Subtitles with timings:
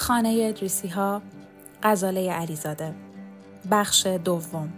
[0.00, 1.22] خانه ادریسی ها
[1.82, 2.94] غزاله علیزاده.
[3.70, 4.72] بخش دوم.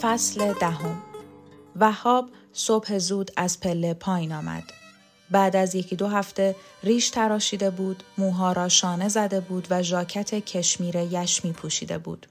[0.00, 1.02] فصل دهم.
[1.76, 4.83] وهاب صبح زود از پله پایین آمد.
[5.34, 10.34] بعد از یکی دو هفته ریش تراشیده بود، موها را شانه زده بود و ژاکت
[10.34, 12.26] کشمیر یشمی پوشیده بود.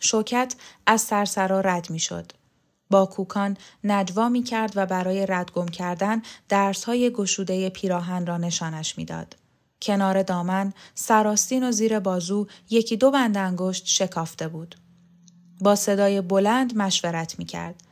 [0.00, 0.54] شوکت
[0.86, 2.32] از سرسرا رد می شد.
[2.90, 8.98] با کوکان نجوا می کرد و برای ردگم کردن درس های گشوده پیراهن را نشانش
[8.98, 9.36] می‌داد.
[9.82, 14.74] کنار دامن سراستین و زیر بازو یکی دو بند انگشت شکافته بود.
[15.60, 17.82] با صدای بلند مشورت می کرد.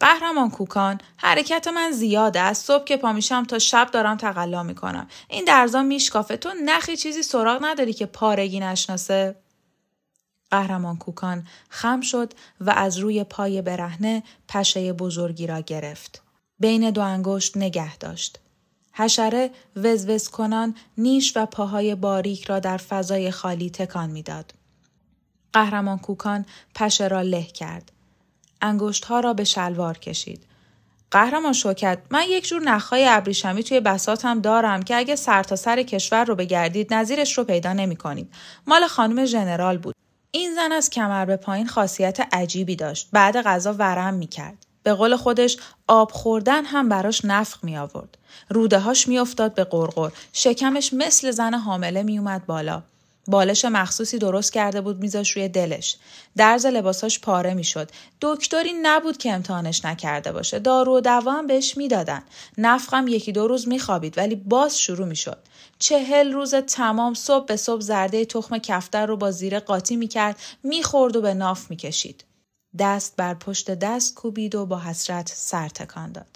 [0.00, 5.08] قهرمان کوکان حرکت من زیاده از صبح که پا میشم تا شب دارم تقلا می‌کنم.
[5.28, 6.36] این درزا میشکافه.
[6.36, 9.36] تو نخی چیزی سراغ نداری که پارگی نشناسه.
[10.50, 16.22] قهرمان کوکان خم شد و از روی پای برهنه پشه بزرگی را گرفت.
[16.58, 18.38] بین دو انگشت نگه داشت.
[18.92, 24.54] حشره وزوز کنان نیش و پاهای باریک را در فضای خالی تکان می‌داد.
[25.52, 27.92] قهرمان کوکان پشه را له کرد.
[29.08, 30.48] ها را به شلوار کشید.
[31.10, 35.82] قهرمان شوکت من یک جور نخهای ابریشمی توی بساتم دارم که اگه سر تا سر
[35.82, 38.32] کشور رو بگردید نظیرش رو پیدا نمی کنید.
[38.66, 39.94] مال خانم ژنرال بود.
[40.30, 43.08] این زن از کمر به پایین خاصیت عجیبی داشت.
[43.12, 44.66] بعد غذا ورم می کرد.
[44.82, 48.18] به قول خودش آب خوردن هم براش نفق می آورد.
[48.50, 50.10] روده هاش می افتاد به قرقر.
[50.32, 52.82] شکمش مثل زن حامله می اومد بالا.
[53.28, 55.96] بالش مخصوصی درست کرده بود میذاش روی دلش.
[56.36, 57.90] درز لباساش پاره می‌شد.
[58.20, 60.58] دکتری نبود که امتحانش نکرده باشه.
[60.58, 62.22] دارو و دوا هم بهش می‌دادن.
[62.58, 65.38] نفخم یکی دو روز میخوابید ولی باز شروع می‌شد.
[65.78, 71.16] چهل روز تمام صبح به صبح زرده تخم کفتر رو با زیر قاطی می‌کرد می‌خورد
[71.16, 72.24] و به ناف می‌کشید.
[72.78, 76.26] دست بر پشت دست کوبید و با حسرت سر تکان داد.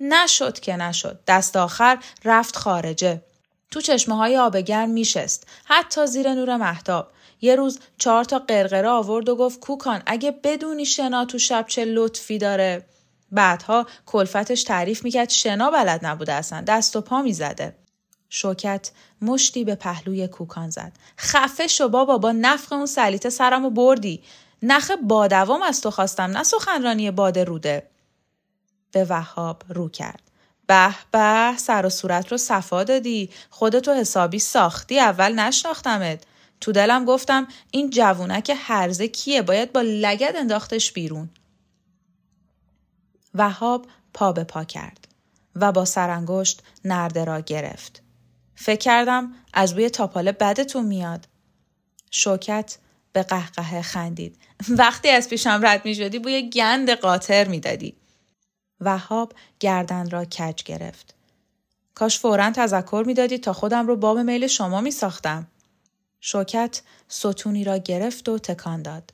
[0.00, 1.18] نشد که نشد.
[1.26, 3.22] دست آخر رفت خارجه.
[3.70, 5.46] تو چشمه های آبگرم میشست.
[5.64, 7.10] حتی زیر نور محتاب
[7.40, 11.84] یه روز چهار تا قرقره آورد و گفت کوکان اگه بدونی شنا تو شب چه
[11.84, 12.84] لطفی داره.
[13.32, 17.76] بعدها کلفتش تعریف می‌کرد شنا بلد نبوده اصلا دست و پا می‌زده.
[18.28, 18.90] شوکت
[19.22, 20.92] مشتی به پهلوی کوکان زد.
[21.18, 24.22] خفه شو بابا با نفخ اون سلیته سرمو بردی.
[24.62, 27.86] نخ بادوام از تو خواستم نه سخنرانی باد روده.
[28.92, 30.29] به وهاب رو کرد.
[30.70, 33.30] به به سر و صورت رو صفا دادی.
[33.50, 36.22] خودتو حسابی ساختی اول نشناختمت.
[36.60, 41.30] تو دلم گفتم این جوونک هرزه کیه؟ باید با لگد انداختش بیرون.
[43.34, 45.08] وهاب پا به پا کرد
[45.56, 48.02] و با سرانگشت نرده را گرفت.
[48.54, 51.28] فکر کردم از بوی تاپاله بدتون میاد.
[52.10, 52.78] شوکت
[53.12, 54.38] به قهقه خندید.
[54.68, 57.99] وقتی از پیشم رد می شدی بوی گند قاطر می دادی.
[58.80, 61.14] وهاب گردن را کج گرفت.
[61.94, 65.46] کاش فورا تذکر می‌دادی تا خودم رو باب میل شما می ساختم.
[66.20, 69.12] شوکت ستونی را گرفت و تکان داد.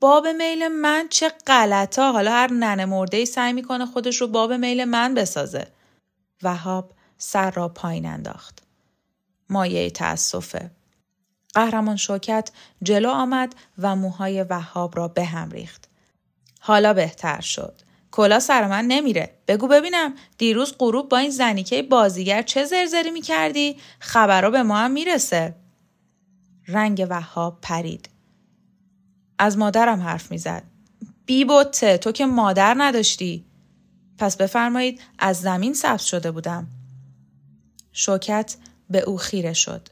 [0.00, 4.52] باب میل من چه غلطا حالا هر ننه مرده ای سعی می‌کنه خودش رو باب
[4.52, 5.66] میل من بسازه.
[6.42, 8.62] وهاب سر را پایین انداخت.
[9.50, 10.70] مایه تأسفه.
[11.54, 12.50] قهرمان شوکت
[12.82, 15.88] جلو آمد و موهای وهاب را به هم ریخت.
[16.60, 17.85] حالا بهتر شد.
[18.16, 19.38] کلا سر من نمیره.
[19.48, 24.90] بگو ببینم دیروز غروب با این زنیکه بازیگر چه زرزری می‌کردی؟ خبرها به ما هم
[24.90, 25.54] می‌رسه.
[26.68, 28.08] رنگ وهاب پرید.
[29.38, 30.62] از مادرم حرف می‌زد.
[31.26, 33.44] بی بوته تو که مادر نداشتی.
[34.18, 36.66] پس بفرمایید از زمین سبز شده بودم.
[37.92, 38.56] شوکت
[38.90, 39.88] به او خیره شد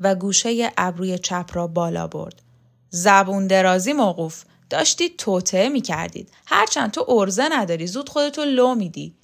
[0.00, 2.42] و گوشه ابروی چپ را بالا برد.
[2.90, 4.44] زبون درازی موقوف.
[4.70, 6.30] داشتید توطعه می کردید.
[6.46, 9.14] هرچند تو ارزه نداری زود خودتو لو میدی.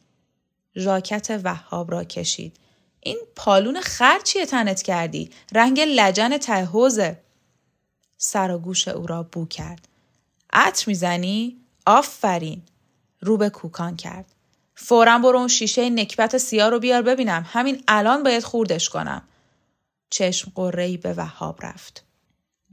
[0.77, 2.57] ژاکت وهاب را کشید.
[3.01, 7.21] این پالون خر چیه تنت کردی؟ رنگ لجن ته حوزه.
[8.17, 9.89] سر و گوش او را بو کرد.
[10.53, 11.57] عطر می‌زنی؟
[11.87, 12.63] آفرین.
[13.21, 14.35] رو به کوکان کرد.
[14.75, 17.47] فورا برو اون شیشه نکبت سیاه رو بیار ببینم.
[17.49, 19.29] همین الان باید خوردش کنم.
[20.11, 22.05] چشم قرهی به وهاب رفت.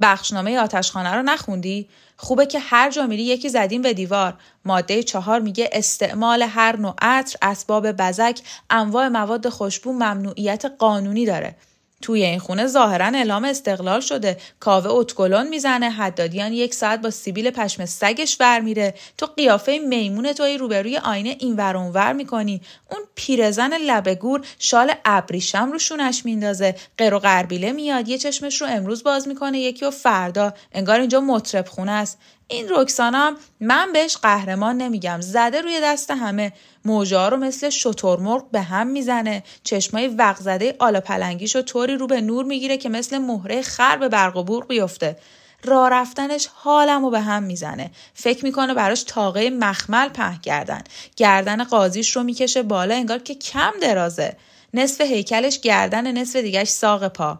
[0.01, 4.33] بخشنامه آتشخانه رو نخوندی؟ خوبه که هر جا میری یکی زدیم به دیوار.
[4.65, 11.56] ماده چهار میگه استعمال هر نوع عطر، اسباب بزک، انواع مواد خوشبو ممنوعیت قانونی داره.
[12.01, 14.38] توی این خونه ظاهرا اعلام استقلال شده.
[14.59, 15.89] کاوه اتکلون می‌زنه.
[15.89, 21.36] حدادیان یک ساعت با سیبیل پشم سگش ور میره تو قیافه میمون توی روبروی آینه
[21.39, 22.62] این ور ور می‌کنی.
[22.92, 26.75] اون پیرزن لبه گور شال ابریشم رو شونش میندازه.
[26.98, 28.07] قر و قربیله میاد.
[28.07, 29.59] یه چشمش رو امروز باز می‌کنه.
[29.59, 30.53] یکی و فردا.
[30.71, 32.19] انگار اینجا مطرب خونه است.
[32.48, 35.21] این رکسانا من بهش قهرمان نمیگم.
[35.21, 36.53] زده روی دست همه.
[36.86, 39.44] موجا رو مثل شترمرغ به هم می‌زنه.
[39.63, 44.10] چشمای وق زده آلا پلنگیشو طوری رو به نور می‌گیره که مثل مهره خر به
[44.10, 45.18] برق و برق بیفته.
[45.63, 47.92] راه رفتنش حالمو به هم می‌زنه.
[48.13, 50.81] فکر می‌کنه براش تاقه مخمل په کردن.
[51.16, 54.38] گردن قاضیش رو می‌کشه بالا انگار که کم درازه.
[54.74, 57.39] نصف هیکلش گردن نصف دیگهش ساق پا.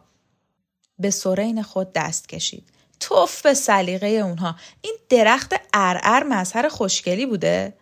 [1.00, 2.64] به سرین خود دست کشید.
[3.00, 4.56] توف به سلیقه اونها.
[4.82, 7.74] این درخت ارعر مظهر خوشگلی بوده؟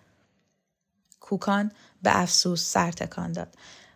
[1.29, 1.71] کوکان
[2.03, 3.55] به افسوس سر تکان داد.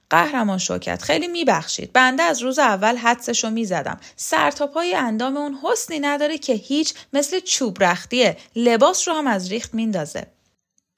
[0.10, 1.94] قهرمان شوکت خیلی میبخشید.
[1.94, 4.00] بنده از روز اول حدسشو می‌زدم.
[4.16, 8.38] سر تا پای اندام اون حسنی نداره که هیچ مثل چوب رختیه.
[8.56, 10.28] لباس رو هم از ریخت میندازه.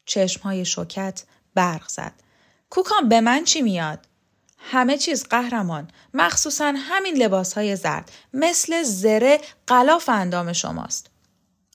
[0.05, 1.23] چشمهای شوکت
[1.53, 2.13] برق زد.
[2.69, 3.99] کوکان به من چی میاد؟
[4.57, 5.91] همه چیز قهرمان.
[6.13, 8.11] مخصوصا همین لباس های زرد.
[8.33, 11.09] مثل زره قلاف اندام شماست.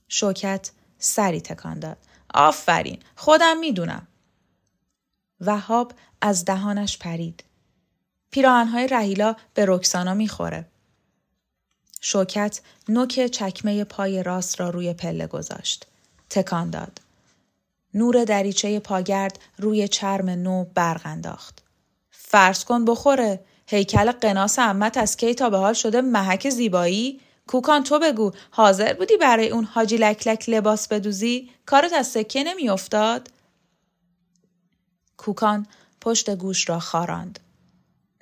[0.09, 1.97] شوکت سری تکان داد.
[2.35, 2.99] آفرین.
[3.17, 4.07] خودم می‌دونم.
[5.41, 7.45] وهاب از دهانش پرید.
[8.31, 10.67] پیراهنهای رهیلا به رکسانا می‌خوره.
[12.01, 15.87] شوکت نوک چکمه پای راست را روی پله گذاشت.
[16.31, 17.01] تکان داد.
[17.95, 21.63] نور دریچه پاگرد روی چرم نو برق انداخت.
[22.11, 23.45] فرض کن بخوره.
[23.67, 28.33] هیکل قناس امت از کی تا به حال شده محک زیبایی؟ کوکان تو بگو.
[28.51, 33.29] حاضر بودی برای اون حاجی لکلک لباس بدوزی؟ کارت از سکه نمیافتاد؟
[35.21, 35.67] کوکان
[36.01, 37.39] پشت گوش را خاراند.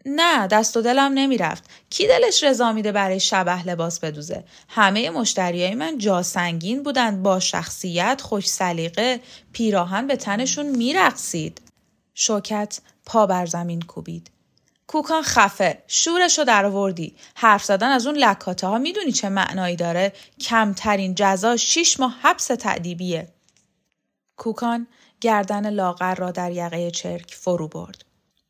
[0.06, 1.65] نه دست و دلم نمی‌رفت.
[1.91, 7.41] کی دلش رضا میده برای شبه لباس بدوزه؟ همه مشتریای من جا سنگین بودند با
[7.41, 9.21] شخصیت خوش سلیقه
[9.53, 11.61] پیراهن به تنشون میرقصید.
[12.15, 14.31] شوکت پا بر زمین کوبید.
[14.87, 17.17] کوکان خفه شورشو در آوردی.
[17.35, 22.47] حرف زدن از اون لکاته ها می‌دونی چه معنایی داره؟ کمترین جزا شیش ماه حبس
[22.47, 23.29] تعدیبیه
[24.37, 24.87] کوکان
[25.20, 28.05] گردن لاغر را در یقه چرک فرو برد.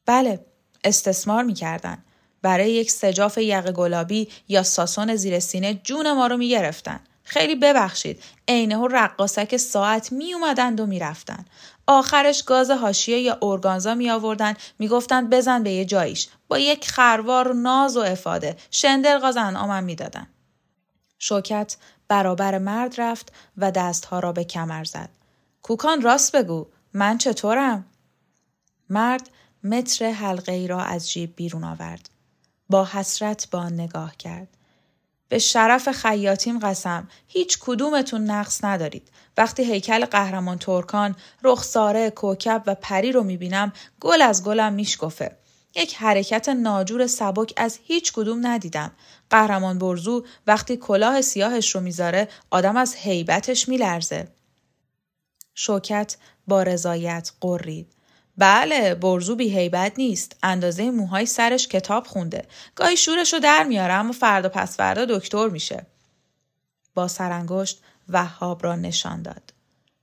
[0.06, 0.46] بله
[0.84, 2.04] استثمار می‌کردن.
[2.42, 7.00] برای یک سجاف یقه گلابی یا ساسون زیر سینه جون ما رو می‌گرفتن.
[7.22, 11.44] خیلی ببخشید عینه و رقاسک ساعت می اومدند و می‌رفتن
[11.86, 16.28] آخرش گاز هاشیه یا ارگانزا می آوردن می گفتند بزن به یه جاییش.
[16.48, 18.56] با یک خروار ناز و افاده.
[18.70, 20.26] شندر گاز انعامم می دادن.
[21.18, 21.76] شوکت
[22.08, 25.17] برابر مرد رفت و دستها را به کمر زد.
[25.62, 27.86] کوکان راست بگو من چطورم؟
[28.90, 29.30] مرد
[29.64, 32.10] متر حلقه ای را از جیب بیرون آورد.
[32.68, 34.48] با حسرت با نگاه کرد.
[35.28, 39.10] به شرف خیاطیم قسم هیچ کدومتون نقص ندارید.
[39.36, 45.36] وقتی هیکل قهرمان ترکان، رخساره، کوکب و پری رو می‌بینم گل از گلم میشکفه.
[45.76, 48.90] یک حرکت ناجور سبک از هیچ کدوم ندیدم.
[49.30, 54.28] قهرمان برزو وقتی کلاه سیاهش رو می‌ذاره آدم از هیبتش میلرزه.
[55.58, 57.92] شوکت با رضایت قرید.
[58.36, 60.36] بله برزو بی هیبت نیست.
[60.42, 62.44] اندازه موهای سرش کتاب خونده.
[62.74, 65.86] گاهی شورش رو در میاره اما فردا پس فردا دکتر میشه.
[66.94, 69.52] با سرانگشت وهاب را نشان داد.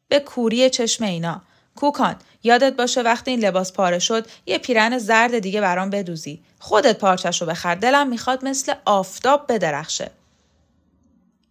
[0.07, 1.41] به کوری چشم اینا.
[1.75, 6.43] کوکان یادت باشه وقتی این لباس پاره شد یه پیرن زرد دیگه برام بدوزی.
[6.59, 10.11] خودت پارچش رو بخر دلم می‌خواد مثل آفتاب بدرخشه.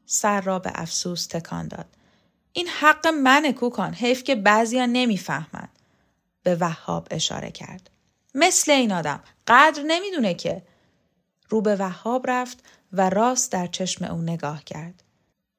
[0.06, 1.93] سر را به افسوس تکان داد.
[2.56, 5.68] این حق منه کوکان حیف که بعضیا نمی‌فهمن
[6.42, 7.90] به وهاب اشاره کرد.
[8.34, 10.62] مثل این آدم قدر نمی‌دونه که
[11.49, 15.02] رو به وهاب رفت و راست در چشم او نگاه کرد.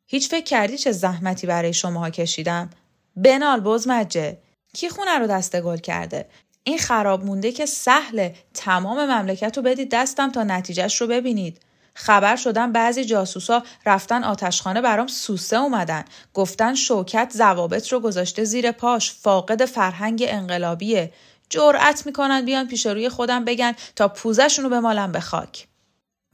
[0.07, 2.69] هیچ فکر کردی چه زحمتی برای شماها کشیدم؟
[3.15, 4.37] بنال بزمجه
[4.73, 6.29] کی خونه رو دست گل کرده؟
[6.63, 11.59] این خراب مونده که سهله تمام مملکت رو بدید دستم تا نتیجهش رو ببینید.
[11.97, 18.71] خبر شدن بعضی جاسوسا رفتن آتشخانه برام سوسه اومدن گفتن شوکت زوابط رو گذاشته زیر
[18.71, 21.13] پاش فاقد فرهنگ انقلابیه
[21.49, 25.67] جرأت می‌کنن بیان پیش روی خودم بگن تا پوزشون رو مالم به خاک.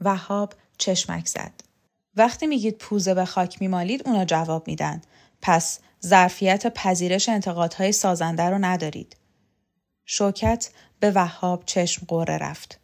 [0.00, 1.52] وهاب چشمک زد.
[2.16, 5.02] وقتی میگید پوزه به خاک میمالید اونا جواب میدن.
[5.42, 9.16] پس ظرفیت پذیرش انتقادهای سازنده رو ندارید.
[10.06, 12.81] شوکت به وهاب چشم قره رفت.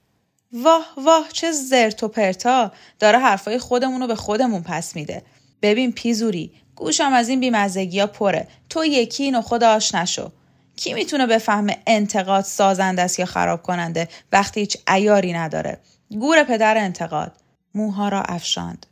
[0.53, 2.73] واه واه چه زرت و پرتا.
[2.99, 5.23] داره حرفای خودمون رو به خودمون پس میده.
[5.63, 8.49] ببین پیزوری گوشم از این بیمزگی ها پره.
[8.71, 10.33] تو یکی اینو خود آش نشو.
[10.77, 15.81] کی می‌تونه بفهمه انتقاد سازنده است یا خراب کننده وقتی هیچ ایاری نداره.
[16.11, 17.33] گور پدر انتقاد.
[17.75, 18.87] موها را افشاند.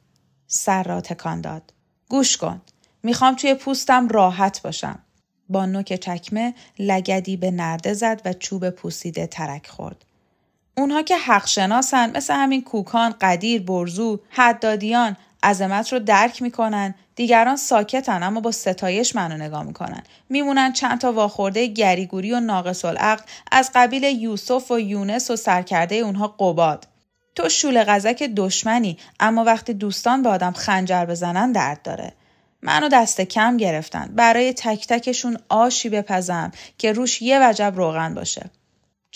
[0.46, 1.72] سر را تکان داد.
[2.08, 2.62] گوش کن.
[3.02, 4.98] می‌خوام توی پوستم راحت باشم.
[5.48, 10.04] با نوک چکمه لگدی به نرده زد و چوب پوسیده ترک خورد.
[10.78, 17.56] اونها که حق شناسن مثل همین کوکان، قدیر، برزو، حدادیان عظمت رو درک می‌کنن دیگران
[17.56, 20.02] ساکتن اما با ستایش منو نگاه می‌کنن.
[20.28, 25.95] میمونن چند تا واخورده گریگوری و ناقص العقل از قبیل یوسف و یونس و سرکرده
[25.95, 26.87] اونها قباد.
[27.35, 32.12] تو شول غذک دشمنی اما وقتی دوستان به آدم خنجر بزنن درد داره.
[32.62, 38.50] منو دست کم گرفتن برای تک تکشون آشی بپزم که روش یه وجب روغن باشه.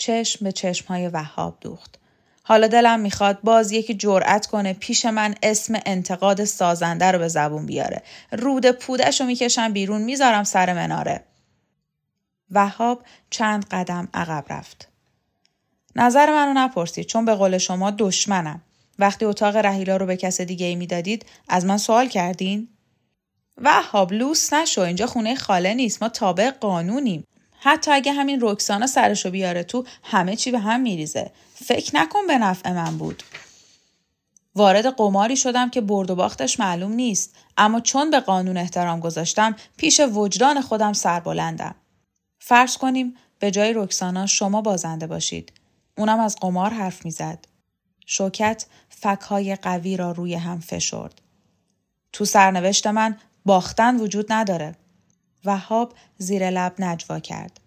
[0.01, 1.95] چشم به چشمهای وهاب دوخت
[2.43, 7.65] حالا دلم می‌خواد باز یکی جرأت کنه پیش من اسم انتقاد سازنده رو به زبون
[7.65, 8.03] بیاره.
[8.31, 11.23] رود پودش رو می‌کشم بیرون می‌ذارم سر مناره.
[12.51, 14.87] وهاب چند قدم عقب رفت.
[15.95, 18.61] نظر منو نپرسید چون به قول شما دشمنم.
[18.99, 22.67] وقتی اتاق رهیلا رو به کس دیگه ای می‌دادید از من سوال کردین؟
[23.57, 27.27] وهاب لوس نشو اینجا خونه خاله نیست ما تابع قانونیم
[27.63, 31.31] حتی اگه همین رکسانا سرشو بیاره تو همه چی به هم میریزه.
[31.53, 33.23] فکر نکن به نفع من بود.
[34.55, 37.35] وارد قماری شدم که برد و باختش معلوم نیست.
[37.57, 41.75] اما چون به قانون احترام گذاشتم پیش وجدان خودم سربلندم.
[42.39, 45.53] فرض کنیم به جای رکسانا شما بازنده باشید.
[45.97, 47.45] اونم از قمار حرف می‌زد.
[48.05, 51.21] شوکت فکهای قوی را روی هم فشرد.
[52.13, 54.75] تو سرنوشت من باختن وجود نداره.
[55.45, 57.59] وهاب زیر لب نجوا کرد.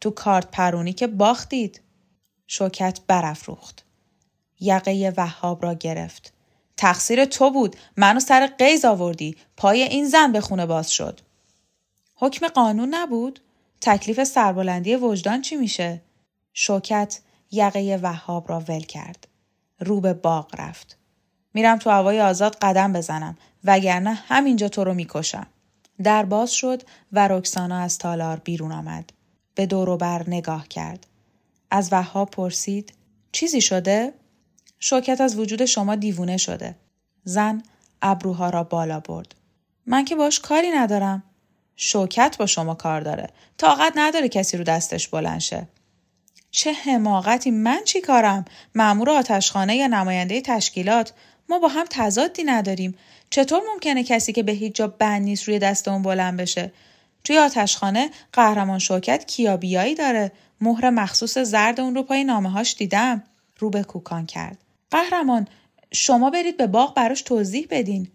[0.00, 1.80] تو کارت پرونی که باختید.
[2.46, 3.84] شوکت برافروخت.
[4.60, 6.32] یقه وهاب را گرفت.
[6.76, 7.76] تقصیر تو بود.
[7.96, 9.36] منو سر قیز آوردی.
[9.56, 11.20] پای این زن به خونه باز شد.
[12.14, 13.40] حکم قانون نبود؟
[13.80, 16.02] تکلیف سربلندی وجدان چی میشه؟
[16.52, 19.28] شوکت یقه وهاب را ول کرد.
[19.78, 20.96] رو به باغ رفت.
[21.54, 25.46] میرم تو هوای آزاد قدم بزنم وگرنه همینجا تو رو می‌کشم.
[26.02, 29.12] در باز شد و رکسانا از تالار بیرون آمد.
[29.54, 31.06] به دور بر نگاه کرد.
[31.70, 32.92] از وهاب پرسید
[33.32, 34.12] چیزی شده؟
[34.78, 36.76] شوکت از وجود شما دیوونه شده.
[37.24, 37.62] زن
[38.02, 39.34] ابروها را بالا برد.
[39.86, 41.22] من که باش کاری ندارم.
[41.76, 43.26] شوکت با شما کار داره.
[43.58, 45.68] طاقت نداره کسی رو دستش بلند شه.
[46.50, 51.12] چه حماقتی من چی کارم؟ مأمور آتشخانه یا نماینده تشکیلات
[51.48, 52.94] ما با هم تضادی نداریم
[53.30, 56.72] چطور ممکنه کسی که به هیچ جا بند نیست روی دست اون بلند بشه؟
[57.24, 60.32] توی آتشخانه قهرمان شوکت کیابیایی داره.
[60.60, 63.22] مهر مخصوص زرد اون رو پای نامه هاش دیدم.
[63.58, 64.58] رو به کوکان کرد.
[64.90, 65.48] قهرمان
[65.92, 68.08] شما برید به باغ براش توضیح بدین.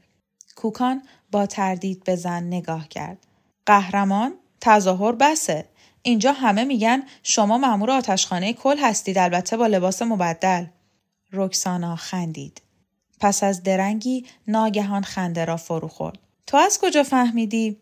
[0.55, 3.17] کوکان با تردید به زن نگاه کرد.
[3.65, 5.65] قهرمان تظاهر بسه.
[6.01, 10.65] اینجا همه میگن شما مأمور آتشخانه کل هستید البته با لباس مبدل.
[11.31, 12.61] رکسانا خندید.
[13.19, 16.19] پس از درنگی ناگهان خنده را فرو خورد.
[16.47, 17.77] تو از کجا فهمیدی؟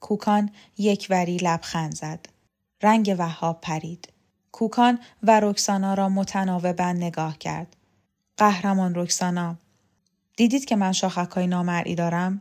[0.00, 2.26] کوکان یک وری لبخند زد.
[2.82, 4.08] رنگ وهاب پرید.
[4.52, 7.76] کوکان و رکسانا را متناوبا نگاه کرد.
[8.36, 9.56] قهرمان رکسانا
[10.36, 12.40] دیدید که من شاخک های نامرئی دارم؟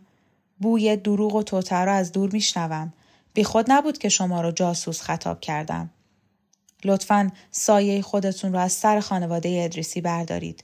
[0.59, 2.93] بوی دروغ و توته را از دور میشنوم.
[3.33, 5.89] بی خود نبود که شما را جاسوس خطاب کردم.
[6.85, 10.63] لطفا سایه خودتون را از سر خانواده ادریسی بردارید.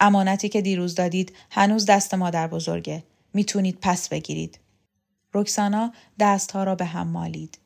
[0.00, 3.02] امانتی که دیروز دادید هنوز دست مادر بزرگه.
[3.34, 4.58] می‌تونید پس بگیرید.
[5.34, 7.58] رکسانا دستها را به هم مالید.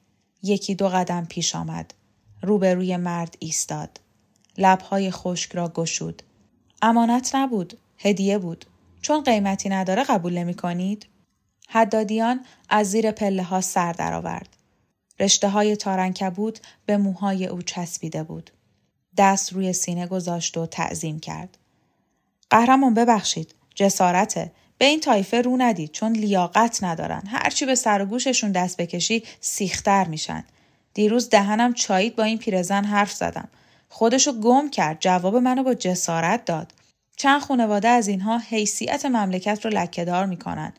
[0.43, 1.95] یکی دو قدم پیش آمد.
[2.43, 4.01] روبروی مرد ایستاد.
[4.59, 6.23] لبهای خشک را گشود.
[6.83, 7.79] امانت نبود.
[7.99, 8.65] هدیه بود.
[9.03, 11.07] چون قیمتی نداره قبول نمی کنید؟
[11.69, 14.57] حدادیان از زیر پله ها سر درآورد.
[15.21, 18.51] رشته های تارنکبود به موهای او چسبیده بود.
[19.17, 21.59] دست روی سینه گذاشت و تعظیم کرد.
[22.55, 23.55] قهرمان ببخشید.
[23.75, 24.53] جسارته.
[24.79, 27.23] به این تایفه رو ندید چون لیاقت ندارن.
[27.27, 30.45] هرچی به سر و گوششون دست بکشی سیختر میشن.
[30.95, 33.49] دیروز دهنم چایید با این پیرزن حرف زدم.
[33.89, 36.73] خودشو گم کرد جواب منو با جسارت داد.
[37.17, 40.73] چند خانواده از اینها حیثیت مملکت رو لکهدار می‌کنن.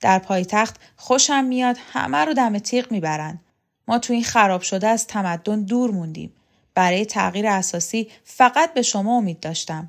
[0.00, 3.38] در پایتخت خوشم میاد همه رو دم تیغ می‌برن.
[3.88, 6.32] ما تو این خراب شده از تمدن دور موندیم.
[6.74, 9.88] برای تغییر اساسی فقط به شما امید داشتم.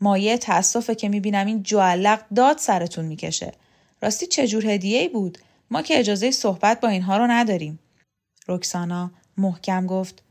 [0.00, 3.52] مایه تاسفه که می‌بینم این جوالق داد سرتون می‌کشه.
[4.02, 5.38] راستی چجور هدیه ای بود؟
[5.70, 7.78] ما که اجازه صحبت با اینها رو نداریم.
[8.48, 10.22] رکسانا محکم گفت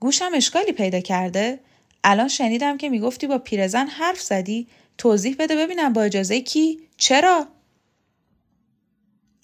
[0.00, 1.60] گوشم اشکالی پیدا کرده؟
[2.04, 7.46] الان شنیدم که می‌گفتی با پیرزن حرف زدی؟ توضیح بده ببینم با اجازه کی؟ چرا؟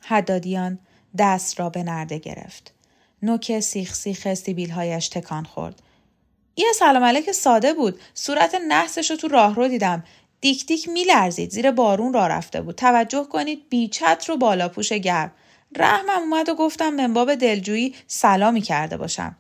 [0.03, 0.79] حدادیان
[1.19, 2.75] دست را به نرده گرفت.
[3.23, 5.83] نوک سیخ سیخ سیبیلهایش تکان خورد.
[6.57, 8.01] یه سلام علیک ساده بود.
[8.15, 10.05] صورت نحسش رو تو راهرو دیدم.
[10.41, 12.75] دیک دیک میلرزید زیر بارون را رفته بود.
[12.75, 15.33] توجه کنید بیچت رو بالا پوش گرم.
[15.77, 19.37] رحمم اومد و گفتم منباب دلجویی سلامی کرده باشم.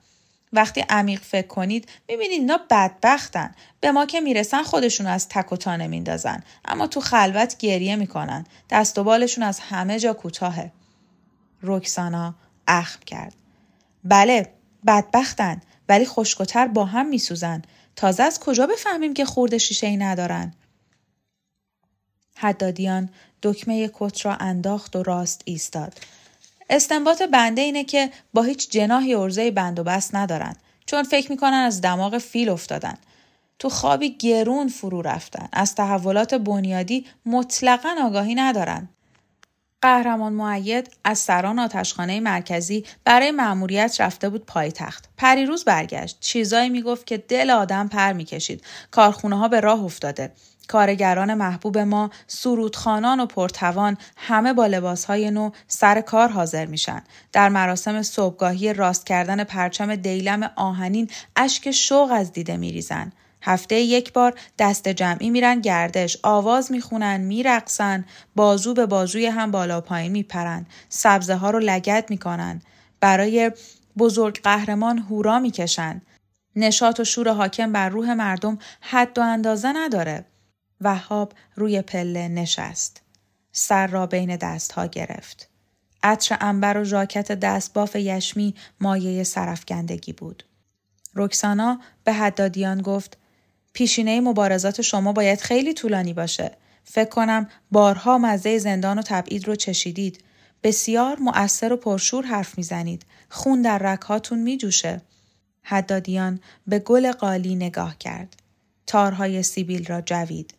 [0.52, 5.56] وقتی عمیق فکر کنید می‌بینید اینا بدبختن به ما که می‌رسن خودشون از تک و
[5.56, 10.72] تا نمیندازن اما تو خلوت گریه می‌کنن دست و بالشون از همه جا کوتاهه
[11.62, 12.34] رکسانا
[12.66, 13.34] اخم کرد
[14.04, 14.52] بله
[14.86, 17.62] بدبختن ولی خشکتر با هم میسوزن.
[17.96, 20.54] تازه از کجا بفهمیم که خورد شیشه ای ندارن؟
[22.34, 23.08] حدادیان
[23.42, 25.98] دکمه کت را انداخت و راست ایستاد.
[26.70, 30.56] استنباط بنده اینه که با هیچ جناحی ارزه بند و بست ندارن.
[30.86, 32.98] چون فکر می‌کنن از دماغ فیل افتادن.
[33.58, 35.48] تو خوابی گرون فرو رفتن.
[35.52, 38.88] از تحولات بنیادی مطلقا آگاهی ندارن.
[39.86, 45.08] قهرمان معید از سران آتشخانه مرکزی برای مأموریت رفته بود پایتخت.
[45.16, 46.20] پریروز برگشت.
[46.20, 48.64] چیزایی می‌گفت که دل آدم پر می‌کشید.
[48.90, 50.32] کارخونه ها به راه افتاده.
[50.68, 57.02] کارگران محبوب ما سرودخانان و پرتوان همه با لباسهای نو سر کار حاضر میشن
[57.32, 63.12] در مراسم صبحگاهی راست کردن پرچم دیلم آهنین اشک شوق از دیده میریزن
[63.42, 68.04] هفته یک بار دست جمعی میرن گردش آواز می‌خونن میرقصن
[68.36, 72.62] بازو به بازوی هم بالا پایین میپرن سبزه ها رو لگت می‌کنن
[73.00, 73.52] برای
[73.98, 76.02] بزرگ قهرمان هورا می‌کشن
[76.56, 80.24] نشاط و شور حاکم بر روح مردم حد و اندازه نداره
[80.80, 83.02] وهاب روی پله نشست.
[83.52, 85.48] سر را بین دستها گرفت.
[86.02, 90.44] عطر انبر و ژاکت دستباف یشمی مایه سرفگندگی بود.
[91.14, 93.18] رکسانا به حدادیان گفت
[93.76, 96.52] پیشینه مبارزات شما باید خیلی طولانی باشه.
[96.84, 100.24] فکر کنم بارها مزه زندان و تبعید رو چشیدید.
[100.62, 103.06] بسیار مؤثر و پرشور حرف می‌زنید.
[103.28, 105.00] خون در رکهاتون میجوشه.
[105.62, 108.36] حدادیان به گل قالی نگاه کرد.
[108.86, 110.54] تارهای سیبیل را جوید.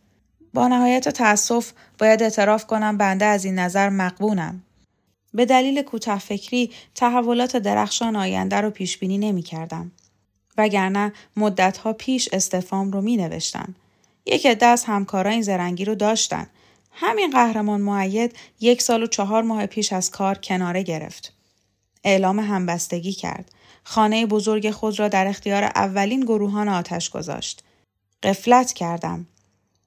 [0.53, 4.63] با نهایت تأسف باید اعتراف کنم بنده از این نظر مقبونم.
[5.33, 9.91] به دلیل کوتاه فکری تحولات درخشان آینده رو پیش بینی نمی کردم.
[10.57, 13.75] وگرنه مدتها پیش استفام رو می نوشتم.
[14.25, 16.47] یک عده از همکارا این زرنگی رو داشتن.
[16.91, 21.33] همین قهرمان معید یک سال و چهار ماه پیش از کار کناره گرفت.
[22.03, 23.51] اعلام همبستگی کرد.
[23.83, 27.63] خانه بزرگ خود را در اختیار اولین گروهان آتش گذاشت.
[28.23, 29.27] قفلت کردم.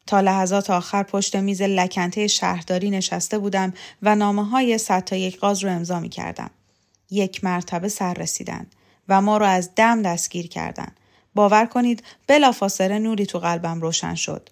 [0.07, 5.39] تا لحظات آخر پشت میز لکنته شهرداری نشسته بودم و نامه های صد تا یک
[5.39, 6.51] قاز رو امضا می کردم.
[7.11, 8.67] یک مرتبه سر رسیدن
[9.11, 10.89] و ما رو از دم دستگیر کردن.
[11.35, 14.49] باور کنید بلافاصله نوری تو قلبم روشن شد.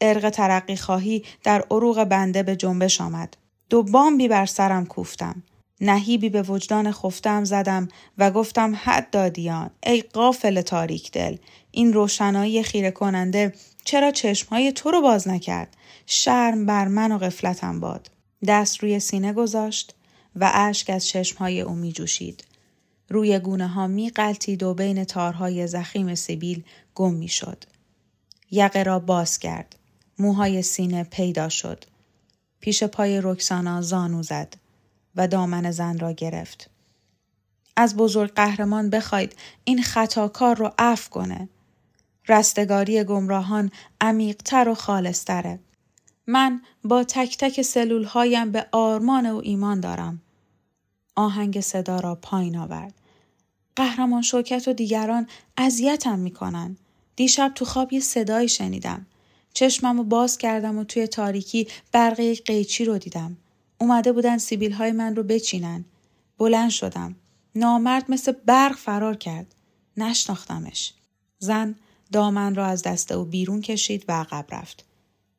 [0.00, 3.36] ارق ترقی خواهی در عروق بنده به جنبش آمد.
[3.70, 5.42] دو بامبی بر سرم کوفتم.
[5.80, 11.36] نهیبی به وجدان خفتم زدم و گفتم حد دادیان ای قافل تاریک دل
[11.70, 17.80] این روشنایی خیره کننده چرا چشمهای تو رو باز نکرد؟ شرم بر من و غفلتم
[17.80, 18.10] باد.
[18.46, 19.94] دست روی سینه گذاشت
[20.36, 22.49] و اشک از چشمهای او می جوشید.
[23.10, 27.64] روی گونه ها می قلتید و بین تارهای زخیم سیبیل گم می شد.
[28.50, 29.76] یقه را باز کرد.
[30.18, 31.84] موهای سینه پیدا شد.
[32.60, 34.56] پیش پای رکسانا زانو زد
[35.16, 36.70] و دامن زن را گرفت.
[37.76, 41.48] از بزرگ قهرمان بخواید این خطاکار رو عفو کنه.
[42.28, 43.70] رستگاری گمراهان
[44.00, 45.58] عمیقتر و خالصتره.
[46.26, 50.22] من با تک تک سلول هایم به آرمان او ایمان دارم.
[51.16, 52.99] آهنگ صدا را پایین آورد.
[53.76, 56.76] قهرمان شوکت و دیگران اذیتم می‌کنن.
[57.16, 59.06] دیشب تو خواب یه صدایی شنیدم.
[59.52, 63.36] چشمم رو باز کردم و توی تاریکی برق یک قیچی رو دیدم.
[63.78, 65.84] اومده بودن سیبیل های من رو بچینن.
[66.38, 67.16] بلند شدم.
[67.54, 69.54] نامرد مثل برق فرار کرد.
[69.96, 70.92] نشناختمش.
[71.38, 71.74] زن
[72.12, 74.84] دامن را از دست او بیرون کشید و عقب رفت.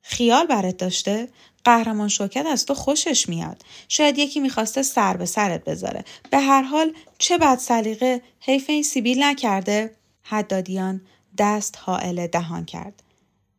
[0.01, 1.29] خیال برات داشته؟
[1.63, 3.61] قهرمان شوکت از تو خوشش میاد.
[3.87, 6.05] شاید یکی می‌خواسته سر به سرت بذاره.
[6.29, 11.01] به هر حال چه بد سلیقه حیف این سیبیل نکرده؟ حدادیان
[11.37, 13.03] دست حائل دهان کرد.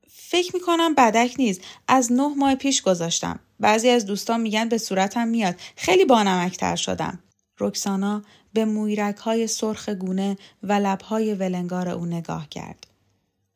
[0.09, 1.61] فکر می‌کنم بدک نیست.
[1.88, 3.41] از نه ماه پیش گذاشتم.
[3.61, 5.55] بعضی از دوستان میگن به صورتم میاد.
[5.77, 7.19] خیلی بانمکتر شدم.
[7.61, 12.87] رکسانا به مویرک های سرخ گونه و لبهای ولنگار او نگاه کرد.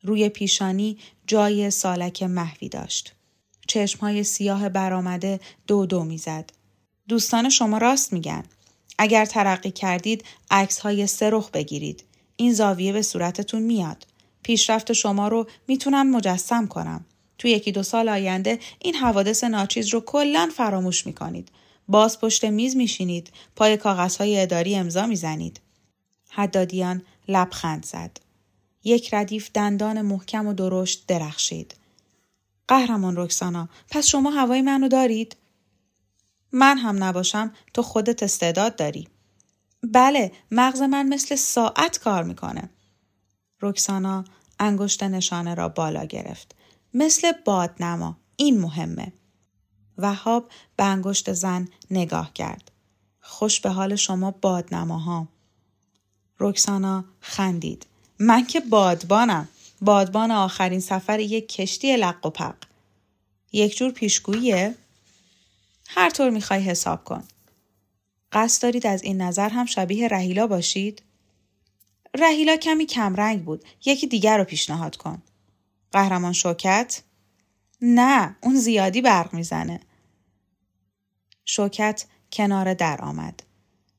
[0.03, 3.16] روی پیشانی جای سالک محوی داشت.
[3.67, 6.51] چشمهای سیاه برآمده دو دو می‌زد.
[7.09, 8.45] دوستان شما راست میگن.
[8.99, 12.05] اگر ترقی کردید عکس های سرخ بگیرید.
[12.37, 14.07] این زاویه به صورتتون میاد.
[14.43, 17.05] پیشرفت شما رو می‌تونم مجسم کنم.
[17.39, 21.49] تو یکی دو سال آینده این حوادث ناچیز رو کلا فراموش می‌کنید.
[21.89, 23.31] باز پشت میز میشینید.
[23.57, 25.61] پای کاغذهای اداری امضا می‌زنید.
[26.31, 28.21] حدادیان لبخند زد.
[28.85, 31.75] یک ردیف دندان محکم و درشت درخشید.
[32.69, 35.37] قهرمان رکسانا پس شما هوای منو دارید؟
[36.53, 39.09] من هم نباشم تو خودت استعداد داری.
[39.83, 42.71] بله مغز من مثل ساعت کار می‌کنه.
[43.63, 44.25] رکسانا
[44.61, 46.55] انگشت نشانه را بالا گرفت.
[46.95, 48.17] مثل بادنما.
[48.37, 49.13] این مهمه.
[49.99, 52.71] وهاب به انگشت زن نگاه کرد.
[53.21, 55.29] خوش به حال شما بادنماها.
[56.41, 57.87] رکسانا خندید.
[58.19, 59.49] من که بادبانم.
[59.81, 62.55] بادبان آخرین سفر یک کشتی لق و پق.
[63.53, 64.75] یک جور پیشگوییه؟
[65.89, 67.25] هر طور می‌خوای حساب کن.
[68.33, 71.03] قصد دارید از این نظر هم شبیه رهیلا باشید؟
[72.19, 73.65] رهیلا کمی کمرنگ بود.
[73.85, 75.23] یکی دیگر رو پیشنهاد کن.
[75.93, 77.03] قهرمان شوکت؟
[77.81, 79.81] نه اون زیادی برق می‌زنه.
[81.45, 83.43] شوکت کنار در آمد.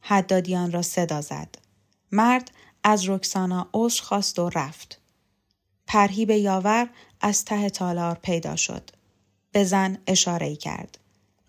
[0.01, 1.55] حدادیان را صدا زد.
[2.11, 2.51] مرد
[2.83, 5.01] از رکسانا عذر خواست و رفت.
[5.87, 6.89] پرهیب یاور
[7.21, 8.89] از ته تالار پیدا شد.
[9.51, 10.97] به زن اشاره کرد.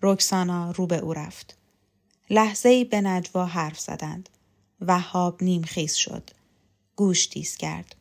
[0.03, 1.57] رکسانا رو به او رفت.
[2.31, 4.29] لحظه ای به نجوا حرف زدند.
[4.81, 6.31] وهاب نیمخیز شد.
[6.97, 7.95] گوش تیز کرد.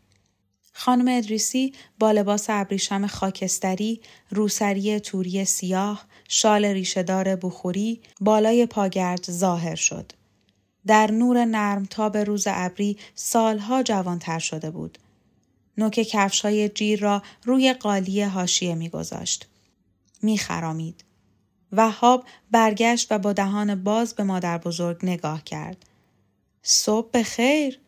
[0.73, 9.76] خانم ادریسی با لباس ابریشم خاکستری، روسری توری سیاه، شال ریشهدار بخوری، بالای پاگرد ظاهر
[9.76, 10.12] شد.
[10.88, 14.97] در نور نرم تا به روز ابری سالها جوانتر شده بود.
[15.77, 19.47] نوک کفش های جیر را روی قالی هاشیه میگذاشت.
[20.21, 21.03] میخرامید.
[21.71, 25.85] وهاب برگشت و با دهان باز به مادر بزرگ نگاه کرد.
[26.63, 27.79] صبح به خیر.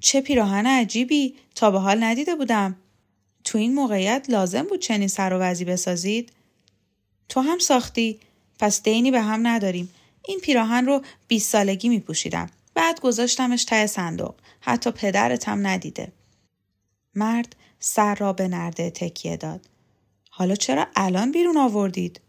[0.00, 2.76] چه پیراهن عجیبی تا به حال ندیده بودم.
[3.44, 6.32] تو این موقعیت لازم بود چنین سر و وضعی بسازید؟
[7.28, 8.20] تو هم ساختی؟
[8.58, 9.90] پس دینی به هم نداریم.
[10.28, 12.50] این پیراهن رو 20 سالگی می پوشیدم.
[12.74, 14.34] بعد گذاشتمش ته صندوق.
[14.60, 16.12] حتی پدرت هم ندیده.
[17.16, 19.68] مرد سر را به نرده تکیه داد.
[20.30, 22.20] حالا چرا الان بیرون آوردید؟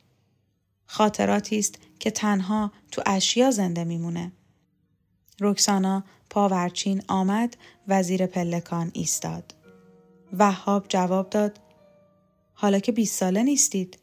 [0.86, 4.32] خاطراتی است که تنها تو اشیا زنده میمونه.
[5.40, 9.56] رکسانا پاورچین آمد وزیر پلکان ایستاد.
[10.34, 11.60] وهاب جواب داد
[12.54, 14.00] حالا که 20 ساله نیستید.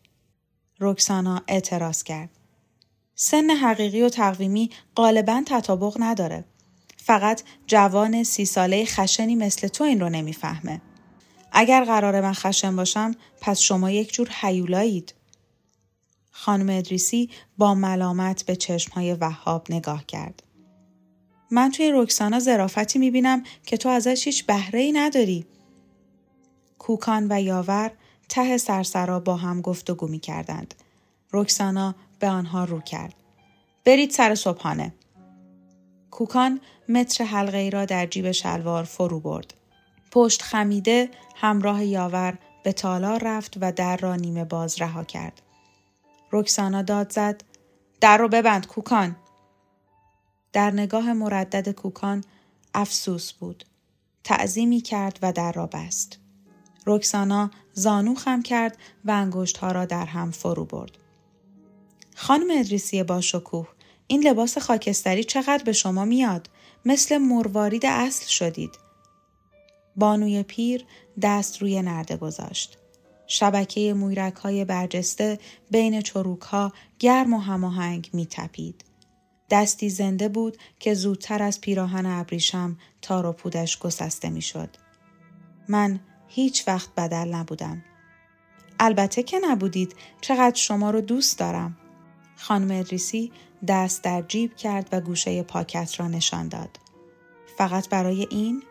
[0.80, 2.30] رکسانا اعتراض کرد.
[3.14, 6.44] سن حقیقی و تقویمی غالبا تطابق نداره.
[7.04, 10.80] فقط جوان سی ساله خشنی مثل تو این رو نمی‌فهمه.
[11.52, 15.14] اگر قرار من خشن باشم پس شما یک جور حیولایید.
[16.30, 20.42] خانم ادریسی با ملامت به چشمهای وهاب نگاه کرد.
[21.50, 25.46] من توی رکسانا زرافتی می‌بینم که تو ازش هیچ بهره ای نداری.
[26.78, 27.90] کوکان و یاور
[28.28, 30.74] ته سرسرا با هم گفتگو می کردند.
[31.32, 33.14] رکسانا به آنها رو کرد.
[33.84, 34.94] برید سر صبحانه.
[36.12, 39.54] کوکان متر حلقه ای را در جیب شلوار فرو برد.
[40.10, 45.42] پشت خمیده همراه یاور به تالار رفت و در را نیمه باز رها کرد.
[46.32, 47.44] رکسانا داد زد
[48.00, 49.16] در رو ببند کوکان.
[50.52, 52.24] در نگاه مردد کوکان
[52.74, 53.64] افسوس بود.
[54.24, 56.18] تعظیمی کرد و در را بست.
[56.86, 60.98] رکسانا زانو خم کرد و انگشت را در هم فرو برد.
[62.16, 63.68] خانم ادریسی با شکوه
[64.06, 66.50] این لباس خاکستری چقدر به شما میاد
[66.84, 68.70] مثل مروارید اصل شدید
[69.96, 70.84] بانوی پیر
[71.22, 72.78] دست روی نرده گذاشت
[73.26, 75.38] شبکه مویرک های برجسته
[75.70, 78.84] بین چروک ها گرم و هماهنگ می تپید.
[79.50, 84.68] دستی زنده بود که زودتر از پیراهن ابریشم تار و پودش گسسته می شد.
[85.68, 87.84] من هیچ وقت بدل نبودم.
[88.80, 91.76] البته که نبودید چقدر شما رو دوست دارم.
[92.36, 93.32] خانم ادریسی
[93.68, 96.78] دست در جیب کرد و گوشه پاکت را نشان داد.
[97.58, 98.62] فقط برای این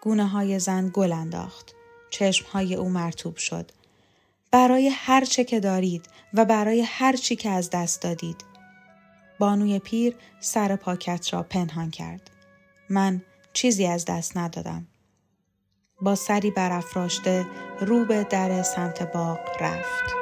[0.00, 1.74] گونه های زن گل انداخت.
[2.10, 3.70] چشم های او مرتوب شد.
[4.50, 8.44] برای هر چه که دارید و برای هر چی که از دست دادید.
[9.38, 12.30] بانوی پیر سر پاکت را پنهان کرد.
[12.90, 14.86] من چیزی از دست ندادم.
[16.00, 17.46] با سری برافراشته
[17.80, 20.21] رو به در سمت باغ رفت.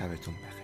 [0.00, 0.59] شبتون بخیر.